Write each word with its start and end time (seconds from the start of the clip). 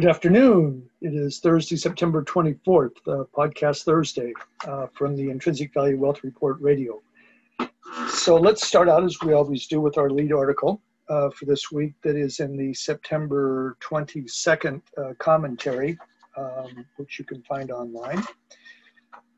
Good 0.00 0.08
afternoon. 0.08 0.88
It 1.02 1.12
is 1.12 1.40
Thursday, 1.40 1.76
September 1.76 2.24
24th, 2.24 2.96
uh, 3.06 3.24
Podcast 3.36 3.84
Thursday 3.84 4.32
uh, 4.66 4.86
from 4.94 5.14
the 5.14 5.28
Intrinsic 5.28 5.74
Value 5.74 5.98
Wealth 5.98 6.24
Report 6.24 6.56
Radio. 6.58 7.02
So 8.08 8.36
let's 8.36 8.66
start 8.66 8.88
out 8.88 9.04
as 9.04 9.18
we 9.20 9.34
always 9.34 9.66
do 9.66 9.78
with 9.78 9.98
our 9.98 10.08
lead 10.08 10.32
article 10.32 10.80
uh, 11.10 11.28
for 11.28 11.44
this 11.44 11.70
week 11.70 11.92
that 12.02 12.16
is 12.16 12.40
in 12.40 12.56
the 12.56 12.72
September 12.72 13.76
22nd 13.82 14.80
uh, 14.96 15.12
commentary, 15.18 15.98
um, 16.34 16.86
which 16.96 17.18
you 17.18 17.26
can 17.26 17.42
find 17.42 17.70
online. 17.70 18.24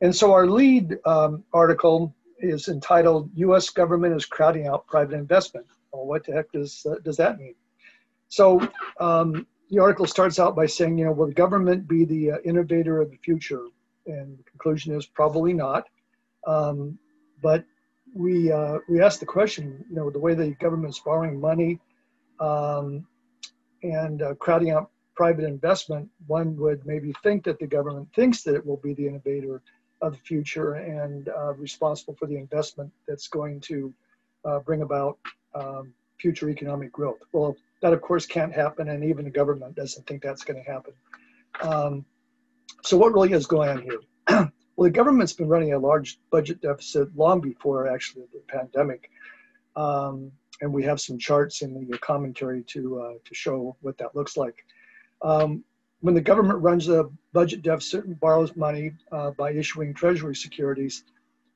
And 0.00 0.14
so 0.14 0.32
our 0.32 0.46
lead 0.46 0.96
um, 1.06 1.42
article 1.52 2.14
is 2.38 2.68
entitled 2.68 3.30
U.S. 3.34 3.68
Government 3.68 4.14
is 4.14 4.26
Crowding 4.26 4.68
Out 4.68 4.86
Private 4.86 5.16
Investment. 5.16 5.66
Well, 5.92 6.06
what 6.06 6.24
the 6.24 6.34
heck 6.34 6.52
does, 6.52 6.87
uh, 6.88 7.01
does 7.02 7.16
that 7.16 7.41
mean? 7.41 7.56
So 8.29 8.66
um, 9.01 9.45
the 9.72 9.78
article 9.78 10.06
starts 10.06 10.38
out 10.38 10.54
by 10.54 10.66
saying, 10.66 10.98
you 10.98 11.06
know, 11.06 11.12
will 11.12 11.26
the 11.26 11.32
government 11.32 11.88
be 11.88 12.04
the 12.04 12.32
uh, 12.32 12.36
innovator 12.44 13.00
of 13.00 13.10
the 13.10 13.16
future? 13.16 13.64
And 14.06 14.38
the 14.38 14.42
conclusion 14.45 14.95
is 14.95 15.06
probably 15.06 15.54
not. 15.54 15.88
Um, 16.46 16.98
but 17.42 17.64
we 18.14 18.52
uh, 18.52 18.78
we 18.86 19.00
asked 19.00 19.20
the 19.20 19.26
question, 19.26 19.82
you 19.88 19.96
know, 19.96 20.10
the 20.10 20.18
way 20.18 20.34
the 20.34 20.50
government 20.60 20.92
is 20.92 21.00
borrowing 21.00 21.40
money 21.40 21.80
um, 22.38 23.06
and 23.82 24.20
uh, 24.20 24.34
crowding 24.34 24.70
out 24.72 24.90
private 25.14 25.45
investment, 25.45 26.09
one 26.26 26.54
would 26.56 26.84
maybe 26.84 27.14
think 27.23 27.42
that 27.45 27.59
the 27.59 27.66
government 27.66 28.09
thinks 28.14 28.42
that 28.42 28.54
it 28.54 28.66
will 28.66 28.78
be 28.78 28.92
the 28.92 29.06
innovator 29.06 29.62
of 30.02 30.12
the 30.12 30.18
future 30.18 30.74
and 30.74 31.30
uh, 31.30 31.54
responsible 31.54 32.14
for 32.18 32.26
the 32.26 32.36
investment 32.36 32.92
that's 33.09 33.28
going 33.28 33.60
to 33.60 33.92
uh, 34.45 34.59
bring 34.59 34.82
about 34.82 35.18
um, 35.54 35.95
future 36.20 36.50
economic 36.50 36.92
growth. 36.92 37.20
Well, 37.32 37.56
that, 37.82 37.93
of 37.93 38.01
course, 38.01 38.26
can't 38.26 38.54
happen, 38.54 38.88
and 38.88 39.04
even 39.04 39.24
the 39.24 39.30
government 39.30 39.74
doesn't 39.74 40.07
think 40.07 40.23
that's 40.23 40.45
going 40.45 40.62
to 40.62 40.70
happen. 40.70 40.95
Um, 41.60 42.04
so, 42.82 42.96
what 42.96 43.12
really 43.12 43.32
is 43.32 43.46
going 43.46 43.68
on 43.68 43.82
here? 43.82 44.01
well, 44.29 44.84
the 44.84 44.90
government's 44.90 45.32
been 45.32 45.48
running 45.48 45.74
a 45.74 45.79
large 45.79 46.18
budget 46.30 46.60
deficit 46.62 47.15
long 47.16 47.40
before 47.40 47.88
actually 47.88 48.24
the 48.32 48.40
pandemic, 48.48 49.10
um, 49.76 50.30
and 50.60 50.73
we 50.73 50.82
have 50.84 51.01
some 51.01 51.18
charts 51.18 51.62
in 51.62 51.88
the 51.90 51.98
commentary 51.98 52.62
to 52.68 53.01
uh, 53.01 53.12
to 53.24 53.34
show 53.34 53.76
what 53.80 53.98
that 53.98 54.14
looks 54.14 54.37
like. 54.37 54.64
Um, 55.20 55.64
when 56.01 56.14
the 56.14 56.20
government 56.20 56.60
runs 56.60 56.88
a 56.88 57.09
budget 57.32 57.62
deficit 57.62 58.04
and 58.04 58.18
borrows 58.18 58.57
money 58.57 58.92
uh, 59.12 59.30
by 59.30 59.52
issuing 59.52 59.95
treasury 59.95 60.35
securities, 60.35 61.04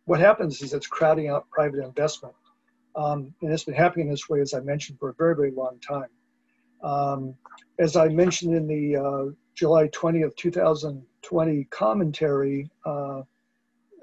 what 0.04 0.20
happens 0.20 0.62
is 0.62 0.72
it's 0.72 0.86
crowding 0.86 1.28
out 1.28 1.50
private 1.50 1.84
investment. 1.84 2.34
Um, 2.96 3.34
and 3.42 3.52
it's 3.52 3.64
been 3.64 3.74
happening 3.74 4.08
this 4.08 4.28
way, 4.28 4.40
as 4.40 4.54
I 4.54 4.60
mentioned, 4.60 4.98
for 4.98 5.10
a 5.10 5.14
very, 5.14 5.36
very 5.36 5.50
long 5.50 5.78
time. 5.86 6.08
Um, 6.82 7.34
as 7.78 7.96
I 7.96 8.08
mentioned 8.08 8.54
in 8.54 8.66
the 8.66 8.96
uh, 8.96 9.24
July 9.54 9.88
20th, 9.88 10.34
2020 10.36 11.64
commentary 11.64 12.70
uh, 12.86 13.22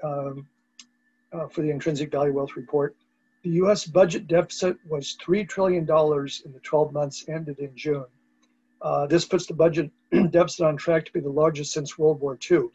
um, 0.02 0.46
uh, 1.32 1.48
for 1.48 1.62
the 1.62 1.70
Intrinsic 1.70 2.12
Value 2.12 2.32
Wealth 2.32 2.56
Report, 2.56 2.96
the 3.42 3.50
US 3.50 3.84
budget 3.84 4.28
deficit 4.28 4.76
was 4.88 5.16
$3 5.24 5.48
trillion 5.48 5.82
in 5.82 6.52
the 6.52 6.60
12 6.62 6.92
months 6.92 7.24
ended 7.28 7.58
in 7.58 7.70
June. 7.74 8.06
Uh, 8.80 9.06
this 9.06 9.24
puts 9.24 9.46
the 9.46 9.54
budget 9.54 9.90
deficit 10.30 10.66
on 10.66 10.76
track 10.76 11.04
to 11.06 11.12
be 11.12 11.20
the 11.20 11.28
largest 11.28 11.72
since 11.72 11.98
World 11.98 12.20
War 12.20 12.38
II. 12.50 12.68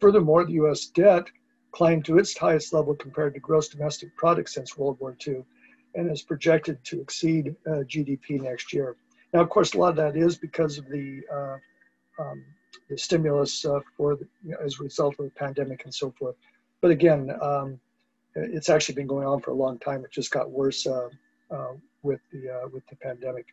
Furthermore, 0.00 0.44
the 0.44 0.52
US 0.54 0.86
debt 0.86 1.26
climbed 1.74 2.04
to 2.04 2.18
its 2.18 2.38
highest 2.38 2.72
level 2.72 2.94
compared 2.94 3.34
to 3.34 3.40
gross 3.40 3.68
domestic 3.68 4.16
product 4.16 4.48
since 4.48 4.78
World 4.78 4.96
War 5.00 5.16
II 5.26 5.44
and 5.96 6.10
is 6.10 6.22
projected 6.22 6.82
to 6.84 7.00
exceed 7.00 7.54
uh, 7.66 7.82
GDP 7.92 8.40
next 8.40 8.72
year. 8.72 8.96
Now, 9.32 9.40
of 9.40 9.50
course, 9.50 9.74
a 9.74 9.78
lot 9.78 9.90
of 9.90 9.96
that 9.96 10.16
is 10.16 10.36
because 10.36 10.78
of 10.78 10.88
the, 10.88 11.22
uh, 11.32 11.56
um, 12.22 12.44
the 12.88 12.96
stimulus 12.96 13.64
uh, 13.64 13.80
for 13.96 14.14
the, 14.14 14.26
you 14.44 14.52
know, 14.52 14.58
as 14.64 14.78
a 14.78 14.84
result 14.84 15.16
of 15.18 15.24
the 15.24 15.32
pandemic 15.32 15.84
and 15.84 15.92
so 15.92 16.14
forth. 16.16 16.36
But 16.80 16.92
again, 16.92 17.30
um, 17.42 17.80
it's 18.36 18.68
actually 18.68 18.94
been 18.94 19.08
going 19.08 19.26
on 19.26 19.40
for 19.40 19.50
a 19.50 19.54
long 19.54 19.78
time. 19.78 20.04
It 20.04 20.12
just 20.12 20.30
got 20.30 20.50
worse 20.50 20.86
uh, 20.86 21.08
uh, 21.50 21.72
with 22.02 22.20
the 22.32 22.50
uh, 22.50 22.68
with 22.68 22.86
the 22.86 22.96
pandemic. 22.96 23.46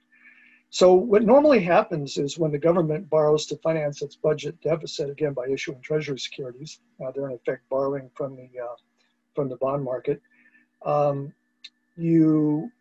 So 0.74 0.94
what 0.94 1.24
normally 1.24 1.62
happens 1.62 2.18
is 2.18 2.40
when 2.40 2.52
the 2.52 2.58
government 2.58 3.10
borrows 3.10 3.46
to 3.48 3.58
finance 3.58 4.02
its 4.02 4.16
budget 4.16 4.60
deficit, 4.62 5.10
again 5.10 5.34
by 5.34 5.48
issuing 5.50 5.82
treasury 5.82 6.18
securities, 6.18 6.80
uh, 7.04 7.12
they're 7.12 7.28
in 7.28 7.36
effect 7.36 7.68
borrowing 7.70 8.10
from 8.16 8.38
the 8.38 8.50
uh, 8.58 8.76
from 9.36 9.50
the 9.50 9.58
bond 9.58 9.84
market. 9.84 10.22
Um, 10.86 11.34
you 11.98 12.72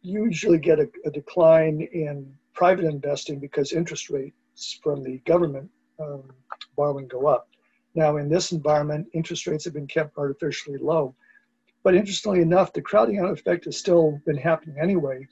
usually 0.00 0.58
get 0.58 0.80
a, 0.80 0.88
a, 1.04 1.10
decline 1.10 1.82
in 1.92 2.34
private 2.54 2.86
investing 2.86 3.38
because 3.38 3.72
interest 3.72 4.08
rates 4.08 4.80
from 4.82 5.02
the 5.02 5.18
government 5.26 5.70
um, 6.00 6.22
borrowing 6.76 7.08
go 7.08 7.26
up. 7.26 7.48
Now, 7.94 8.16
in 8.16 8.28
this 8.28 8.52
environment, 8.52 9.06
interest 9.12 9.46
rates 9.46 9.64
have 9.64 9.74
been 9.74 9.86
kept 9.86 10.16
artificially 10.16 10.78
low. 10.78 11.14
But 11.82 11.94
interestingly 11.94 12.40
enough, 12.40 12.72
the 12.72 12.82
crowding 12.82 13.18
out 13.18 13.30
effect 13.30 13.66
has 13.66 13.76
still 13.76 14.18
been 14.24 14.38
happening 14.38 14.76
anyway 14.80 15.28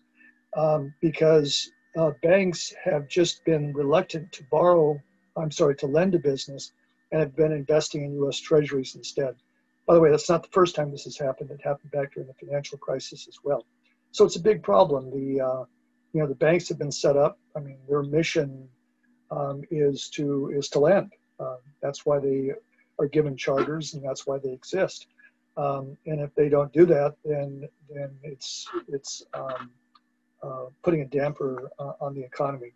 um, 0.57 0.95
because 1.01 1.71
uh, 1.97 2.13
banks 2.23 2.73
have 2.83 3.09
just 3.09 3.45
been 3.45 3.73
reluctant 3.73 4.33
to 4.33 4.45
borrow, 4.51 5.01
I'm 5.37 5.51
sorry, 5.51 5.77
to 5.77 5.87
lend 5.87 6.13
to 6.13 6.19
business 6.19 6.73
and 7.11 7.21
have 7.21 7.37
been 7.37 7.53
investing 7.53 8.05
in 8.05 8.25
US 8.25 8.39
treasuries 8.39 8.95
instead. 8.95 9.35
By 9.87 9.95
the 9.95 10.01
way, 10.01 10.11
that's 10.11 10.29
not 10.29 10.43
the 10.43 10.49
first 10.53 10.75
time 10.75 10.91
this 10.91 11.05
has 11.05 11.19
happened. 11.19 11.51
It 11.51 11.61
happened 11.63 11.91
back 11.91 12.15
during 12.15 12.29
the 12.29 12.35
financial 12.35 12.79
crisis 12.79 13.27
as 13.29 13.39
well. 13.45 13.67
So 14.13 14.25
it's 14.25 14.37
a 14.37 14.41
big 14.41 14.63
problem. 14.63 15.11
The, 15.11 15.41
uh, 15.41 15.65
you 16.13 16.21
know, 16.21 16.27
the 16.27 16.35
banks 16.35 16.69
have 16.69 16.79
been 16.79 16.93
set 16.93 17.17
up. 17.17 17.39
I 17.57 17.61
mean, 17.61 17.79
their 17.89 18.03
mission 18.03 18.69
um, 19.31 19.63
is 19.71 20.09
to 20.11 20.53
is 20.55 20.69
to 20.71 20.79
lend. 20.79 21.13
Uh, 21.41 21.57
that's 21.83 22.07
why 22.07 22.19
they 22.19 22.53
are 22.99 23.09
given 23.09 23.37
charters, 23.37 23.95
and 23.95 24.05
that's 24.05 24.27
why 24.27 24.39
they 24.39 24.53
exist. 24.53 25.07
Um, 25.57 25.97
and 26.07 26.21
if 26.21 26.35
they 26.35 26.49
don't 26.49 26.73
do 26.73 26.87
that, 26.87 27.17
then 27.25 27.69
then 27.93 28.11
it's 28.23 28.69
it's 28.89 29.23
um, 29.35 29.71
uh, 30.43 30.67
putting 30.83 31.03
a 31.03 31.07
damper 31.07 31.71
uh, 31.79 31.93
on 32.01 32.15
the 32.15 32.23
economy. 32.23 32.73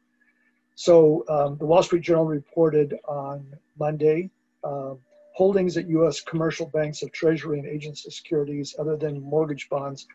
So 0.75 1.25
um, 1.29 1.57
the 1.57 1.65
Wall 1.67 1.83
Street 1.83 2.03
Journal 2.03 2.27
reported 2.27 2.99
on 3.09 3.47
Monday 3.79 4.31
um, 4.63 4.99
holdings 5.35 5.77
at 5.77 5.89
U.S. 5.89 6.21
commercial 6.21 6.67
banks 6.67 7.03
of 7.03 7.13
Treasury 7.13 7.59
and 7.59 7.69
agency 7.69 8.11
securities 8.11 8.75
other 8.79 8.97
than 8.97 9.21
mortgage 9.21 9.69
bonds 9.69 10.07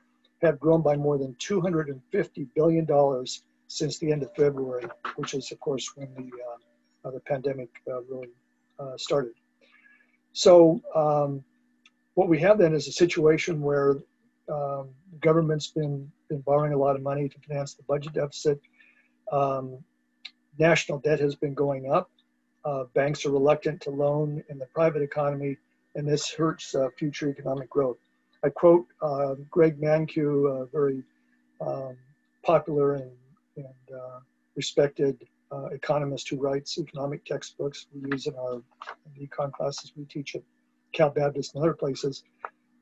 have 0.42 0.60
grown 0.60 0.82
by 0.82 0.96
more 0.96 1.18
than 1.18 1.36
250 1.40 2.48
billion 2.56 2.86
dollars 2.86 3.44
since 3.68 4.00
the 4.00 4.12
end 4.12 4.24
of 4.24 4.36
February, 4.36 4.86
which 5.16 5.34
is 5.34 5.52
of 5.52 5.60
course 5.60 5.96
when 5.96 6.10
the 6.16 6.30
uh, 6.44 7.08
uh 7.08 7.12
the 7.12 7.20
pandemic 7.22 7.70
uh, 7.88 8.02
really 8.04 8.30
uh, 8.80 8.98
started. 8.98 9.34
So 10.34 10.82
um, 10.96 11.44
what 12.16 12.28
we 12.28 12.40
have 12.40 12.58
then 12.58 12.74
is 12.74 12.88
a 12.88 12.92
situation 12.92 13.62
where 13.62 13.98
um, 14.50 14.90
government's 15.20 15.68
been 15.68 16.12
been 16.30 16.42
borrowing 16.42 16.74
a 16.74 16.78
lot 16.78 16.96
of 16.96 17.02
money 17.02 17.28
to 17.28 17.38
finance 17.48 17.74
the 17.74 17.84
budget 17.84 18.14
deficit. 18.14 18.60
Um, 19.32 19.78
national 20.58 21.00
debt 21.00 21.20
has 21.20 21.36
been 21.36 21.54
going 21.54 21.92
up. 21.92 22.10
Uh, 22.64 22.86
banks 22.94 23.26
are 23.26 23.32
reluctant 23.32 23.82
to 23.82 23.90
loan 23.90 24.44
in 24.50 24.60
the 24.60 24.68
private 24.68 25.02
economy, 25.02 25.58
and 25.96 26.08
this 26.08 26.32
hurts 26.32 26.76
uh, 26.76 26.88
future 26.98 27.30
economic 27.30 27.70
growth. 27.70 27.98
I 28.44 28.50
quote 28.50 28.88
uh, 29.02 29.36
Greg 29.50 29.80
Mankiw, 29.80 30.64
a 30.64 30.66
very 30.68 31.04
um, 31.60 31.98
popular 32.44 32.96
and, 32.96 33.12
and 33.58 33.66
uh, 33.96 34.20
respected 34.56 35.18
uh, 35.52 35.66
economist 35.68 36.30
who 36.30 36.38
writes 36.38 36.78
economic 36.78 37.26
textbooks 37.26 37.88
we 37.94 38.10
use 38.12 38.28
in 38.28 38.36
our 38.36 38.62
in 39.16 39.28
econ 39.28 39.52
classes 39.52 39.92
we 39.96 40.06
teach 40.06 40.36
at 40.36 40.42
Cal 40.94 41.10
Baptist 41.10 41.56
and 41.56 41.64
other 41.64 41.74
places. 41.74 42.24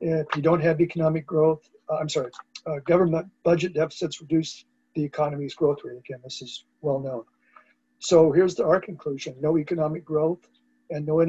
If 0.00 0.26
you 0.34 0.42
don't 0.42 0.60
have 0.60 0.80
economic 0.80 1.26
growth, 1.26 1.68
uh, 1.90 1.96
I'm 1.96 2.08
sorry, 2.08 2.30
uh, 2.66 2.78
government 2.86 3.28
budget 3.44 3.74
deficits 3.74 4.20
reduce 4.20 4.64
the 4.94 5.04
economy's 5.04 5.54
growth 5.54 5.78
rate. 5.84 5.98
Again, 5.98 6.20
this 6.24 6.42
is 6.42 6.64
well 6.80 7.00
known. 7.00 7.24
So 7.98 8.32
here's 8.32 8.54
the, 8.54 8.64
our 8.64 8.80
conclusion. 8.80 9.34
No 9.40 9.58
economic 9.58 10.04
growth 10.04 10.48
and 10.90 11.06
no, 11.06 11.24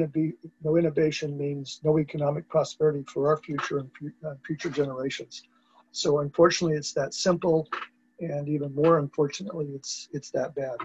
no 0.64 0.76
innovation 0.76 1.36
means 1.38 1.80
no 1.84 1.98
economic 1.98 2.48
prosperity 2.48 3.04
for 3.06 3.28
our 3.28 3.36
future 3.38 3.78
and 3.78 3.90
uh, 4.26 4.34
future 4.44 4.70
generations. 4.70 5.42
So 5.92 6.20
unfortunately, 6.20 6.76
it's 6.76 6.92
that 6.94 7.14
simple, 7.14 7.68
and 8.20 8.48
even 8.48 8.74
more 8.74 8.98
unfortunately, 8.98 9.66
it's 9.74 10.08
it's 10.12 10.30
that 10.30 10.54
bad. 10.54 10.76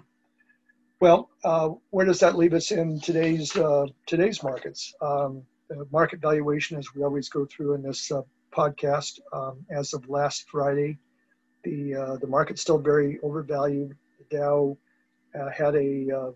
Well, 0.99 1.29
uh, 1.43 1.69
where 1.91 2.05
does 2.05 2.19
that 2.19 2.37
leave 2.37 2.53
us 2.53 2.71
in 2.71 2.99
today's 2.99 3.55
uh, 3.55 3.85
today's 4.05 4.43
markets? 4.43 4.93
Um, 5.01 5.43
market 5.91 6.19
valuation, 6.19 6.77
as 6.77 6.93
we 6.93 7.03
always 7.03 7.29
go 7.29 7.45
through 7.45 7.73
in 7.73 7.81
this 7.81 8.11
uh, 8.11 8.21
podcast, 8.51 9.19
um, 9.33 9.65
as 9.69 9.93
of 9.93 10.07
last 10.09 10.49
Friday, 10.49 10.97
the 11.63 11.95
uh, 11.95 12.15
the 12.17 12.27
market's 12.27 12.61
still 12.61 12.77
very 12.77 13.19
overvalued. 13.23 13.95
The 14.19 14.37
Dow 14.37 14.77
uh, 15.39 15.49
had 15.49 15.75
a 15.75 16.33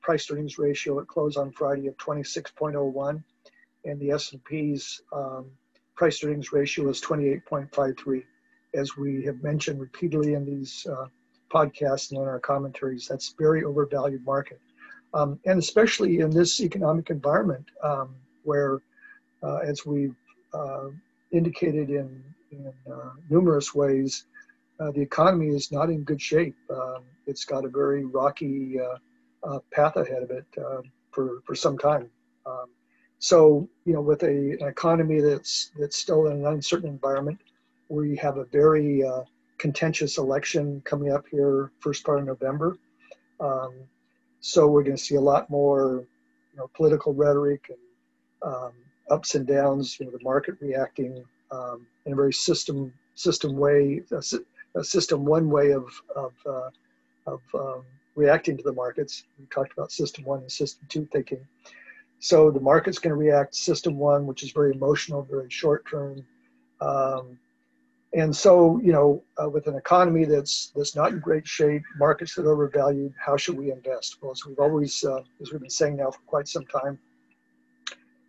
price 0.00 0.30
earnings 0.30 0.58
ratio 0.58 1.00
at 1.00 1.06
close 1.06 1.36
on 1.36 1.52
Friday 1.52 1.86
of 1.86 1.96
26.01, 1.96 3.22
and 3.84 4.00
the 4.00 4.10
S&P's 4.10 5.00
um, 5.12 5.50
price 5.94 6.22
earnings 6.24 6.52
ratio 6.52 6.88
is 6.88 7.00
28.53. 7.00 8.24
As 8.74 8.96
we 8.96 9.22
have 9.24 9.42
mentioned 9.42 9.80
repeatedly 9.80 10.34
in 10.34 10.44
these 10.44 10.86
uh, 10.90 11.06
podcasts 11.52 12.10
and 12.10 12.20
in 12.20 12.26
our 12.26 12.40
commentaries. 12.40 13.06
That's 13.08 13.34
very 13.38 13.64
overvalued 13.64 14.24
market, 14.24 14.60
um, 15.14 15.38
and 15.44 15.58
especially 15.58 16.20
in 16.20 16.30
this 16.30 16.60
economic 16.60 17.10
environment 17.10 17.66
um, 17.82 18.14
where, 18.44 18.78
uh, 19.42 19.58
as 19.58 19.84
we've 19.86 20.14
uh, 20.54 20.88
indicated 21.32 21.90
in, 21.90 22.22
in 22.50 22.72
uh, 22.90 23.10
numerous 23.30 23.74
ways, 23.74 24.26
uh, 24.80 24.90
the 24.92 25.00
economy 25.00 25.48
is 25.48 25.70
not 25.70 25.90
in 25.90 26.02
good 26.02 26.20
shape. 26.20 26.56
Um, 26.70 27.04
it's 27.26 27.44
got 27.44 27.64
a 27.64 27.68
very 27.68 28.04
rocky 28.04 28.78
uh, 28.80 29.58
path 29.70 29.96
ahead 29.96 30.22
of 30.22 30.30
it 30.30 30.46
for 31.10 31.40
for 31.46 31.54
some 31.54 31.78
time. 31.78 32.08
Um, 32.46 32.66
so, 33.18 33.68
you 33.84 33.92
know, 33.92 34.00
with 34.00 34.22
a, 34.24 34.56
an 34.60 34.68
economy 34.68 35.20
that's 35.20 35.70
that's 35.78 35.96
still 35.96 36.26
in 36.26 36.38
an 36.38 36.46
uncertain 36.46 36.88
environment, 36.88 37.38
we 37.88 38.16
have 38.16 38.38
a 38.38 38.44
very 38.46 39.04
contentious 39.58 40.18
election 40.18 40.82
coming 40.84 41.12
up 41.12 41.24
here 41.30 41.70
first 41.78 42.04
part 42.04 42.18
of 42.18 42.26
November. 42.26 42.76
Um, 43.38 43.72
so 44.40 44.66
we're 44.66 44.82
going 44.82 44.96
to 44.96 45.02
see 45.02 45.14
a 45.14 45.20
lot 45.20 45.48
more, 45.48 46.04
you 46.52 46.58
know, 46.58 46.68
political 46.74 47.14
rhetoric 47.14 47.66
and 47.68 47.78
um, 48.44 48.72
ups 49.10 49.34
and 49.34 49.46
downs. 49.46 49.98
You 49.98 50.06
know, 50.06 50.12
the 50.12 50.24
market 50.24 50.56
reacting 50.60 51.24
um, 51.50 51.86
in 52.06 52.12
a 52.12 52.16
very 52.16 52.32
system 52.32 52.92
system 53.14 53.56
way, 53.56 54.02
a, 54.10 54.22
a 54.80 54.84
system 54.84 55.24
one 55.24 55.50
way 55.50 55.72
of 55.72 55.84
of 56.16 56.32
uh, 56.46 56.70
of 57.26 57.40
um, 57.54 57.84
reacting 58.14 58.56
to 58.56 58.62
the 58.62 58.72
markets. 58.72 59.24
We 59.38 59.46
talked 59.46 59.72
about 59.72 59.92
system 59.92 60.24
one 60.24 60.40
and 60.40 60.52
system 60.52 60.86
two 60.88 61.08
thinking. 61.12 61.46
So 62.20 62.50
the 62.52 62.60
market's 62.60 62.98
going 62.98 63.10
to 63.10 63.16
react 63.16 63.54
system 63.54 63.98
one, 63.98 64.26
which 64.26 64.44
is 64.44 64.52
very 64.52 64.72
emotional, 64.72 65.22
very 65.22 65.50
short 65.50 65.84
term. 65.90 66.24
Um, 66.80 67.38
and 68.14 68.34
so, 68.34 68.78
you 68.80 68.92
know, 68.92 69.22
uh, 69.42 69.48
with 69.48 69.66
an 69.66 69.74
economy 69.74 70.24
that's 70.24 70.70
that's 70.76 70.94
not 70.94 71.12
in 71.12 71.18
great 71.18 71.46
shape, 71.48 71.82
markets 71.96 72.34
that 72.34 72.44
are 72.44 72.52
overvalued, 72.52 73.14
how 73.18 73.36
should 73.36 73.56
we 73.56 73.72
invest? 73.72 74.18
Well, 74.20 74.32
as 74.32 74.44
we've 74.44 74.58
always, 74.58 75.02
uh, 75.02 75.22
as 75.40 75.50
we've 75.50 75.60
been 75.60 75.70
saying 75.70 75.96
now 75.96 76.10
for 76.10 76.20
quite 76.26 76.46
some 76.46 76.66
time, 76.66 76.98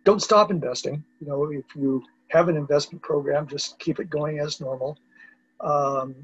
don't 0.04 0.22
stop 0.22 0.50
investing. 0.50 1.02
You 1.20 1.26
know, 1.26 1.44
if 1.50 1.64
you 1.74 2.02
have 2.28 2.48
an 2.48 2.56
investment 2.56 3.02
program, 3.02 3.46
just 3.46 3.78
keep 3.78 3.98
it 3.98 4.10
going 4.10 4.38
as 4.38 4.60
normal. 4.60 4.98
Um, 5.60 6.14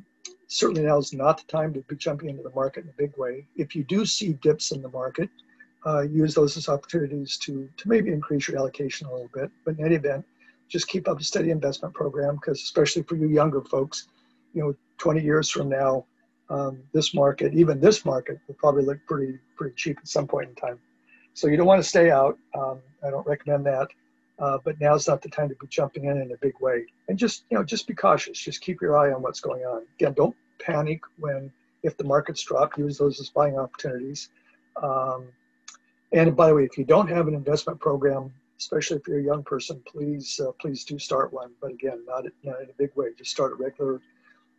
certainly 0.48 0.82
now 0.82 0.98
is 0.98 1.12
not 1.12 1.38
the 1.38 1.44
time 1.50 1.72
to 1.74 1.80
be 1.80 1.96
jumping 1.96 2.28
into 2.28 2.42
the 2.42 2.50
market 2.50 2.84
in 2.84 2.90
a 2.90 2.94
big 2.98 3.16
way. 3.16 3.46
If 3.56 3.74
you 3.74 3.84
do 3.84 4.04
see 4.04 4.34
dips 4.34 4.72
in 4.72 4.82
the 4.82 4.88
market, 4.88 5.30
uh, 5.86 6.02
use 6.02 6.34
those 6.34 6.56
as 6.56 6.68
opportunities 6.68 7.38
to, 7.38 7.68
to 7.76 7.88
maybe 7.88 8.12
increase 8.12 8.48
your 8.48 8.58
allocation 8.58 9.06
a 9.06 9.12
little 9.12 9.30
bit. 9.32 9.50
But 9.64 9.78
in 9.78 9.86
any 9.86 9.94
event, 9.94 10.26
just 10.68 10.88
keep 10.88 11.08
up 11.08 11.20
a 11.20 11.24
steady 11.24 11.50
investment 11.50 11.94
program 11.94 12.36
because 12.36 12.60
especially 12.60 13.02
for 13.02 13.16
you 13.16 13.28
younger 13.28 13.62
folks, 13.62 14.08
you 14.52 14.62
know, 14.62 14.74
20 14.98 15.22
years 15.22 15.50
from 15.50 15.68
now, 15.68 16.04
um, 16.50 16.82
this 16.92 17.14
market, 17.14 17.54
even 17.54 17.80
this 17.80 18.04
market, 18.04 18.38
will 18.46 18.56
probably 18.56 18.84
look 18.84 18.98
pretty 19.06 19.38
pretty 19.56 19.74
cheap 19.76 19.98
at 19.98 20.08
some 20.08 20.26
point 20.26 20.48
in 20.48 20.54
time. 20.56 20.78
So 21.40 21.46
you 21.46 21.56
don't 21.56 21.66
want 21.66 21.82
to 21.82 21.88
stay 21.88 22.10
out. 22.10 22.38
Um, 22.54 22.80
I 23.02 23.08
don't 23.08 23.26
recommend 23.26 23.64
that. 23.64 23.88
Uh, 24.38 24.58
but 24.62 24.78
now's 24.78 25.08
not 25.08 25.22
the 25.22 25.28
time 25.30 25.48
to 25.48 25.54
be 25.54 25.66
jumping 25.68 26.04
in 26.04 26.18
in 26.18 26.32
a 26.32 26.36
big 26.36 26.52
way. 26.60 26.84
And 27.08 27.18
just 27.18 27.44
you 27.48 27.56
know, 27.56 27.64
just 27.64 27.86
be 27.86 27.94
cautious. 27.94 28.38
Just 28.38 28.60
keep 28.60 28.82
your 28.82 28.98
eye 28.98 29.10
on 29.10 29.22
what's 29.22 29.40
going 29.40 29.62
on. 29.62 29.86
Again, 29.98 30.12
don't 30.12 30.36
panic 30.58 31.00
when 31.18 31.50
if 31.82 31.96
the 31.96 32.04
markets 32.04 32.42
drop. 32.42 32.76
Use 32.76 32.98
those 32.98 33.20
as 33.20 33.30
buying 33.30 33.58
opportunities. 33.58 34.28
Um, 34.82 35.28
and 36.12 36.36
by 36.36 36.48
the 36.48 36.54
way, 36.54 36.64
if 36.64 36.76
you 36.76 36.84
don't 36.84 37.08
have 37.08 37.26
an 37.26 37.34
investment 37.34 37.80
program, 37.80 38.34
especially 38.58 38.98
if 38.98 39.08
you're 39.08 39.20
a 39.20 39.24
young 39.24 39.42
person, 39.42 39.82
please 39.86 40.38
uh, 40.46 40.52
please 40.60 40.84
do 40.84 40.98
start 40.98 41.32
one. 41.32 41.52
But 41.62 41.70
again, 41.70 42.04
not, 42.06 42.24
not 42.42 42.60
in 42.60 42.68
a 42.68 42.74
big 42.76 42.90
way. 42.96 43.08
Just 43.16 43.30
start 43.30 43.52
a 43.52 43.54
regular 43.54 43.98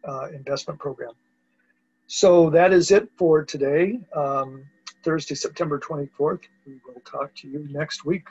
uh, 0.03 0.29
investment 0.33 0.79
program. 0.79 1.13
So 2.07 2.49
that 2.49 2.73
is 2.73 2.89
it 2.89 3.07
for 3.17 3.45
today. 3.45 3.99
Um, 4.15 4.65
Thursday, 5.03 5.35
September 5.35 5.79
24th. 5.79 6.41
We 6.65 6.79
will 6.85 7.01
talk 7.05 7.33
to 7.35 7.47
you 7.47 7.67
next 7.71 8.05
week. 8.05 8.27